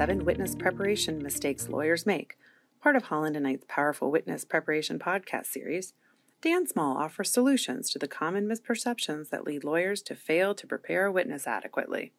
[0.00, 2.38] Seven Witness Preparation Mistakes Lawyers Make,
[2.82, 5.92] part of Holland and Knight's powerful witness preparation podcast series,
[6.40, 11.04] Dan Small offers solutions to the common misperceptions that lead lawyers to fail to prepare
[11.04, 12.14] a witness adequately.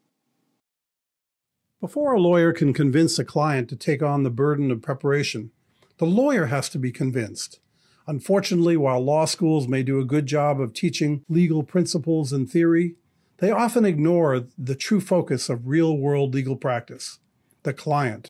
[1.80, 5.50] Before a lawyer can convince a client to take on the burden of preparation,
[5.98, 7.62] the lawyer has to be convinced.
[8.05, 12.93] Unfortunately, while law schools may do a good job of teaching legal principles and theory,
[13.40, 17.18] they often ignore the true focus of real world legal practice
[17.63, 18.27] the client.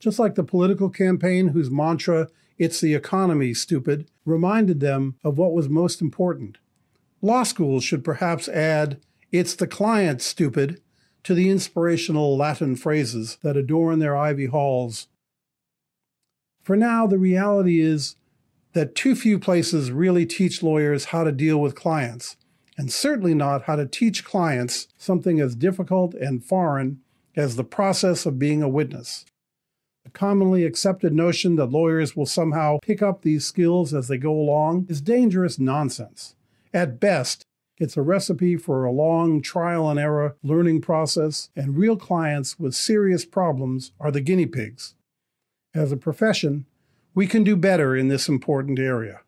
[0.00, 2.28] Just like the political campaign whose mantra,
[2.58, 6.58] it's the economy, stupid, reminded them of what was most important.
[7.22, 9.00] Law schools should perhaps add,
[9.32, 10.80] it's the client, stupid,
[11.24, 15.08] to the inspirational Latin phrases that adorn their ivy halls.
[16.62, 18.16] For now, the reality is
[18.74, 22.36] that too few places really teach lawyers how to deal with clients,
[22.76, 27.00] and certainly not how to teach clients something as difficult and foreign
[27.36, 29.24] as the process of being a witness.
[30.04, 34.32] The commonly accepted notion that lawyers will somehow pick up these skills as they go
[34.32, 36.36] along is dangerous nonsense.
[36.72, 37.44] At best,
[37.78, 42.74] it's a recipe for a long trial and error learning process, and real clients with
[42.74, 44.94] serious problems are the guinea pigs.
[45.74, 46.64] As a profession,
[47.14, 49.20] we can do better in this important area.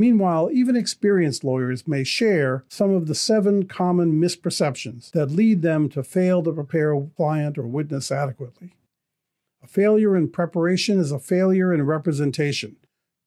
[0.00, 5.88] Meanwhile, even experienced lawyers may share some of the seven common misperceptions that lead them
[5.88, 8.74] to fail to prepare a client or witness adequately.
[9.60, 12.76] A failure in preparation is a failure in representation.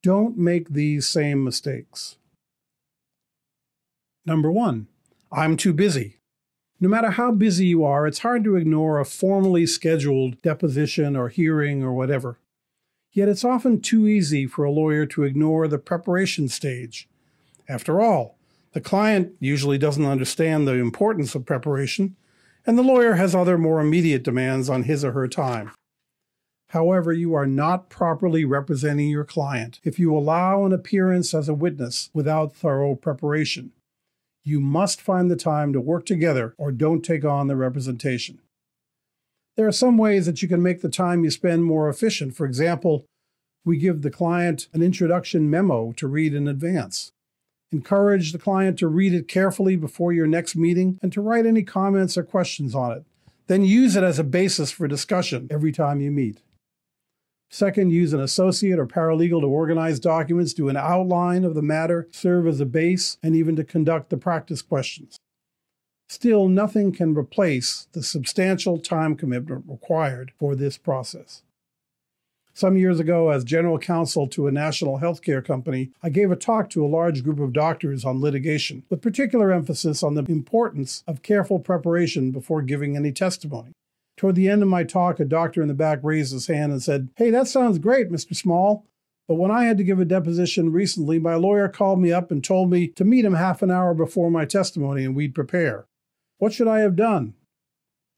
[0.02, 2.16] Don't make these same mistakes.
[4.26, 4.88] Number one,
[5.30, 6.20] I'm too busy.
[6.80, 11.28] No matter how busy you are, it's hard to ignore a formally scheduled deposition or
[11.28, 12.38] hearing or whatever.
[13.14, 17.10] Yet it's often too easy for a lawyer to ignore the preparation stage.
[17.68, 18.38] After all,
[18.74, 22.16] the client usually doesn't understand the importance of preparation,
[22.66, 25.72] and the lawyer has other more immediate demands on his or her time.
[26.70, 31.54] However, you are not properly representing your client if you allow an appearance as a
[31.54, 33.74] witness without thorough preparation.
[34.46, 38.40] You must find the time to work together or don't take on the representation.
[39.62, 42.36] There are some ways that you can make the time you spend more efficient.
[42.36, 43.06] For example,
[43.64, 47.12] we give the client an introduction memo to read in advance.
[47.72, 51.62] Encourage the client to read it carefully before your next meeting and to write any
[51.62, 53.06] comments or questions on it.
[53.46, 56.42] Then use it as a basis for discussion every time you meet.
[57.52, 62.08] Second, use an associate or paralegal to organize documents, do an outline of the matter,
[62.10, 65.20] serve as a base, and even to conduct the practice questions.
[66.12, 71.42] Still, nothing can replace the substantial time commitment required for this process.
[72.54, 76.70] Some years ago, as general counsel to a national healthcare company, I gave a talk
[76.72, 81.22] to a large group of doctors on litigation, with particular emphasis on the importance of
[81.22, 83.72] careful preparation before giving any testimony.
[84.18, 86.84] Toward the end of my talk, a doctor in the back raised his hand and
[86.84, 88.36] said, Hey, that sounds great, Mr.
[88.36, 88.86] Small.
[89.30, 92.44] But when I had to give a deposition recently, my lawyer called me up and
[92.44, 95.86] told me to meet him half an hour before my testimony and we'd prepare.
[96.42, 97.36] What should I have done?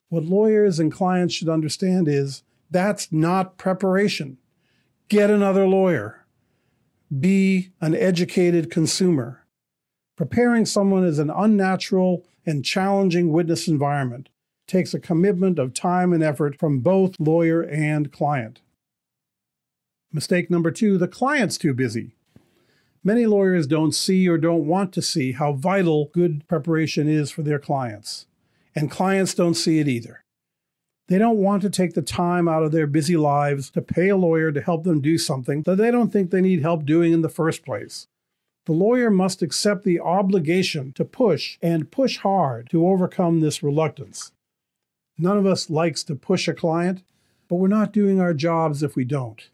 [0.08, 4.38] What lawyers and clients should understand is that's not preparation.
[5.10, 6.26] Get another lawyer.
[7.20, 9.46] Be an educated consumer.
[10.16, 14.30] Preparing someone is an unnatural and challenging witness environment
[14.68, 18.62] takes a commitment of time and effort from both lawyer and client.
[20.14, 22.16] Mistake number two the client's too busy.
[23.06, 27.42] Many lawyers don't see or don't want to see how vital good preparation is for
[27.42, 28.28] their clients,
[28.74, 30.24] and clients don't see it either.
[31.10, 34.16] They don't want to take the time out of their busy lives to pay a
[34.16, 37.22] lawyer to help them do something that they don't think they need help doing in
[37.22, 38.08] the first place.
[38.66, 44.32] The lawyer must accept the obligation to push and push hard to overcome this reluctance.
[45.18, 47.04] None of us likes to push a client,
[47.50, 49.50] but we're not doing our jobs if we don't.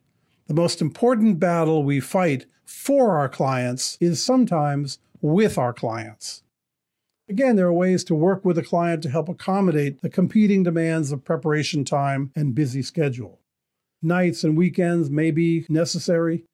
[0.49, 6.41] The most important battle we fight for our clients is sometimes with our clients.
[7.29, 11.11] Again, there are ways to work with a client to help accommodate the competing demands
[11.11, 13.39] of preparation time and busy schedule.
[14.01, 16.45] Nights and weekends may be necessary,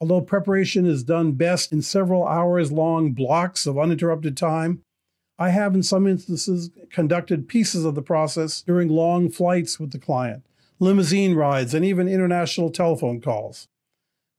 [0.00, 4.80] although preparation is done best in several hours long blocks of uninterrupted time.
[5.38, 9.98] I have, in some instances, conducted pieces of the process during long flights with the
[9.98, 10.46] client,
[10.82, 13.68] limousine rides, and even international telephone calls.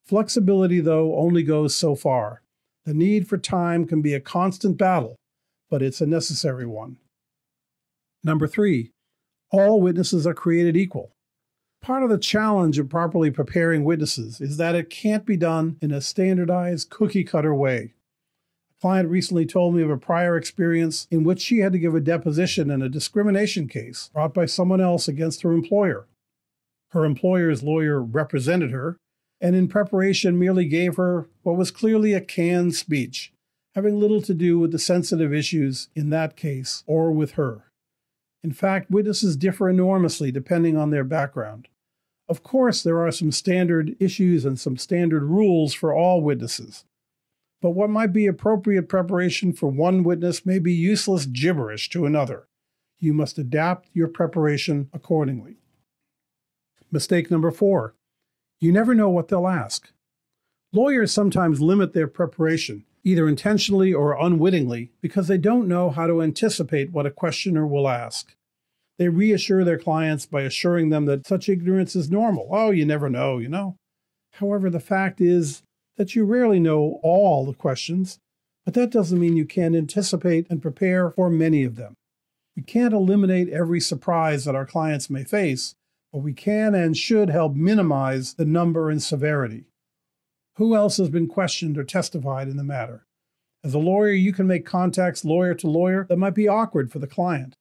[0.04, 2.42] Flexibility, though, only goes so far.
[2.84, 5.16] The need for time can be a constant battle,
[5.70, 6.98] but it's a necessary one.
[8.26, 8.92] Number three,
[9.52, 11.14] all witnesses are created equal.
[11.82, 15.92] Part of the challenge of properly preparing witnesses is that it can't be done in
[15.92, 17.94] a standardized cookie cutter way
[18.78, 21.96] A client recently told me of a prior experience in which she had to give
[21.96, 26.06] a deposition in a discrimination case brought by someone else against her employer.
[26.94, 28.98] Her employer's lawyer represented her,
[29.42, 33.34] and in preparation merely gave her what was clearly a canned speech,
[33.74, 37.72] having little to do with the sensitive issues in that case or with her.
[38.44, 41.68] In fact, witnesses differ enormously depending on their background.
[42.30, 46.86] Of course, there are some standard issues and some standard rules for all witnesses.
[47.60, 52.48] But what might be appropriate preparation for one witness may be useless gibberish to another.
[53.00, 55.58] You must adapt your preparation accordingly.
[56.94, 57.96] Mistake number four
[58.62, 59.90] you never know what they'll ask.
[60.72, 66.22] Lawyers sometimes limit their preparation, either intentionally or unwittingly, because they don't know how to
[66.22, 68.36] anticipate what a questioner will ask.
[68.98, 72.48] They reassure their clients by assuring them that such ignorance is normal.
[72.52, 73.76] Oh, you never know, you know.
[74.34, 75.64] However, the fact is
[75.98, 78.20] that you rarely know all the questions,
[78.66, 81.96] but that doesn't mean you can't anticipate and prepare for many of them.
[82.56, 85.76] We can't eliminate every surprise that our clients may face,
[86.14, 89.66] but we can and should help minimize the number and severity.
[90.58, 93.08] Who else has been questioned or testified in the matter?
[93.64, 97.00] As a lawyer, you can make contacts lawyer to lawyer that might be awkward for
[97.00, 97.56] the client.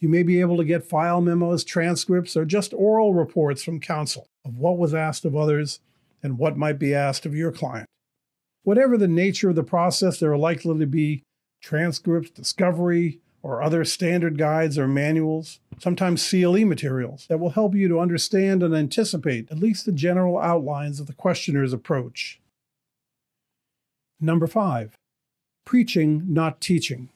[0.00, 4.26] You may be able to get file memos, transcripts, or just oral reports from counsel
[4.44, 5.80] of what was asked of others
[6.22, 7.88] and what might be asked of your client.
[8.62, 11.22] Whatever the nature of the process, there are likely to be
[11.60, 17.88] transcripts, discovery, or other standard guides or manuals, sometimes CLE materials, that will help you
[17.88, 22.40] to understand and anticipate at least the general outlines of the questioner's approach.
[24.20, 24.96] Number five,
[25.64, 27.10] preaching, not teaching.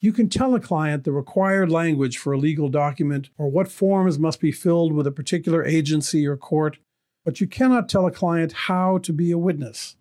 [0.00, 4.18] You can tell a client the required language for a legal document or what forms
[4.18, 6.78] must be filled with a particular agency or court,
[7.24, 9.96] but you cannot tell a client how to be a witness.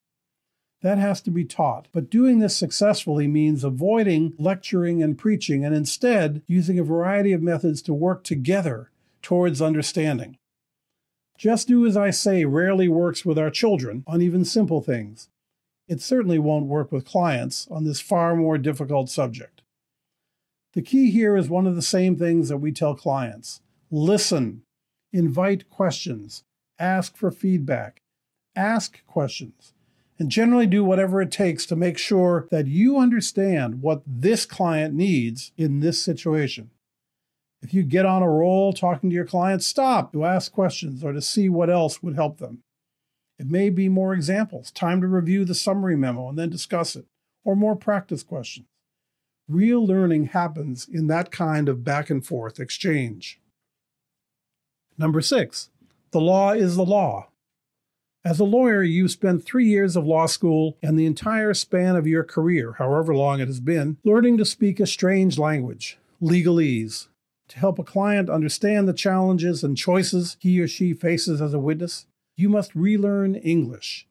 [0.83, 1.87] That has to be taught.
[1.93, 7.41] But doing this successfully means avoiding lecturing and preaching and instead using a variety of
[7.41, 8.91] methods to work together
[9.21, 10.37] towards understanding.
[11.37, 15.29] Just do as I say rarely works with our children on even simple things.
[15.87, 19.61] It certainly won't work with clients on this far more difficult subject.
[20.73, 24.63] The key here is one of the same things that we tell clients listen,
[25.13, 26.43] invite questions,
[26.77, 28.01] ask for feedback,
[28.55, 29.73] ask questions,
[30.19, 34.93] and generally do whatever it takes to make sure that you understand what this client
[34.93, 36.69] needs in this situation.
[37.61, 41.13] If you get on a roll talking to your clients, stop to ask questions or
[41.13, 42.59] to see what else would help them.
[43.39, 47.05] It may be more examples, time to review the summary memo and then discuss it,
[47.43, 48.67] or more practice questions.
[49.47, 53.39] Real learning happens in that kind of back and forth exchange.
[54.97, 55.69] Number six,
[56.11, 57.29] the law is the law.
[58.25, 62.07] As a lawyer, you've spent three years of law school and the entire span of
[62.07, 67.07] your career, however long it has been, learning to speak a strange language, legalese,
[67.49, 71.59] to help a client understand the challenges and choices he or she faces as a
[71.59, 72.05] witness.
[72.37, 74.07] You must relearn English.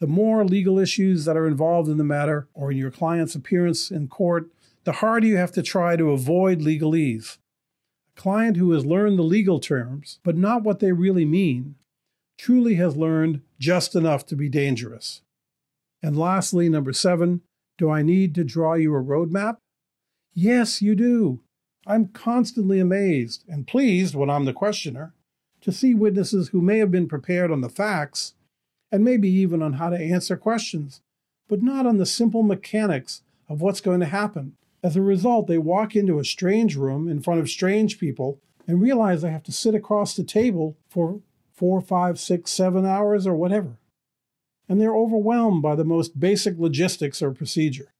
[0.00, 3.90] The more legal issues that are involved in the matter or in your client's appearance
[3.90, 4.48] in court,
[4.84, 7.36] the harder you have to try to avoid legalese.
[8.16, 11.74] A client who has learned the legal terms, but not what they really mean,
[12.36, 15.22] truly has learned just enough to be dangerous.
[16.02, 17.42] And lastly, number seven,
[17.78, 19.56] do I need to draw you a roadmap?
[20.34, 21.40] Yes, you do.
[21.86, 25.14] I'm constantly amazed and pleased when I'm the questioner
[25.60, 28.34] to see witnesses who may have been prepared on the facts
[28.92, 31.00] and maybe even on how to answer questions,
[31.48, 34.56] but not on the simple mechanics of what's going to happen.
[34.82, 38.80] As a result, they walk into a strange room in front of strange people and
[38.80, 41.20] realize they have to sit across the table for
[41.54, 43.78] four, five, six, seven hours or whatever.
[44.68, 47.92] And they're overwhelmed by the most basic logistics or procedure.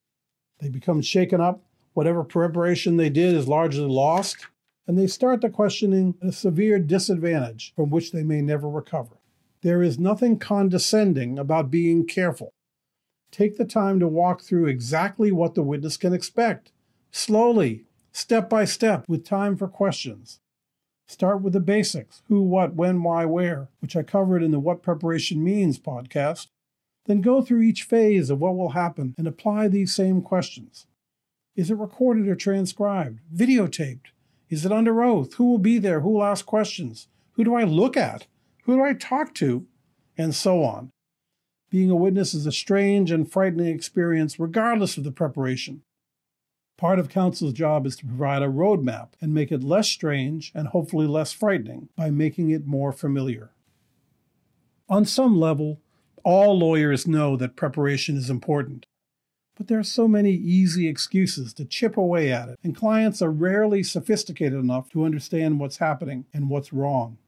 [0.61, 4.46] They become shaken up, whatever preparation they did is largely lost,
[4.87, 9.16] and they start the questioning a severe disadvantage from which they may never recover.
[9.62, 12.52] There is nothing condescending about being careful.
[13.30, 16.70] Take the time to walk through exactly what the witness can expect,
[17.11, 20.40] slowly, step by step, with time for questions.
[21.06, 24.82] Start with the basics who, what, when, why, where, which I covered in the What
[24.82, 26.49] Preparation Means podcast.
[27.06, 30.87] Then go through each phase of what will happen and apply these same questions.
[31.54, 33.20] Is it recorded or transcribed?
[33.34, 34.06] Videotaped?
[34.49, 35.34] Is it under oath?
[35.34, 36.00] Who will be there?
[36.00, 37.08] Who will ask questions?
[37.32, 38.26] Who do I look at?
[38.64, 39.66] Who do I talk to?
[40.16, 40.90] And so on.
[41.70, 45.82] Being a witness is a strange and frightening experience, regardless of the preparation.
[46.76, 50.69] Part of counsel's job is to provide a roadmap and make it less strange and
[50.69, 53.50] hopefully less frightening by making it more familiar.
[54.88, 55.81] On some level,
[56.25, 58.87] all lawyers know that preparation is important.
[59.57, 63.31] But there are so many easy excuses to chip away at it, and clients are
[63.31, 67.19] rarely sophisticated enough to understand what's happening and what's wrong.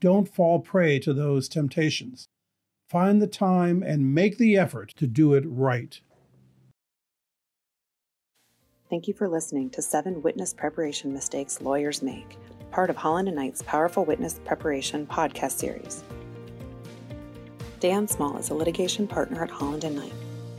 [0.00, 2.26] Don't fall prey to those temptations.
[2.88, 6.00] Find the time and make the effort to do it right.
[8.92, 12.36] Thank you for listening to Seven Witness Preparation Mistakes Lawyers Make,
[12.70, 16.04] part of Holland and Knight's Powerful Witness Preparation podcast series.
[17.80, 20.12] Dan Small is a litigation partner at Holland and Knight.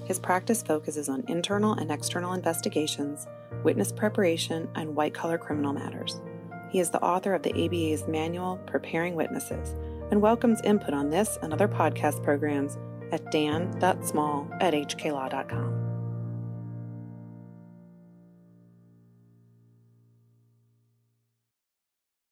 [0.05, 3.27] His practice focuses on internal and external investigations,
[3.63, 6.19] witness preparation, and white collar criminal matters.
[6.71, 9.75] He is the author of the ABA's manual, Preparing Witnesses,
[10.09, 12.79] and welcomes input on this and other podcast programs
[13.11, 15.82] at dan.small at hklaw.com.